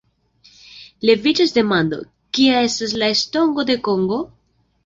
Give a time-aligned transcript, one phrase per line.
[1.09, 2.01] Leviĝas demando:
[2.39, 4.23] kia estas la estonto de Kongo?